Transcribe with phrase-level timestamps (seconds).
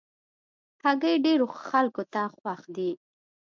[0.83, 2.91] هګۍ ډېرو خلکو ته خوښ دي.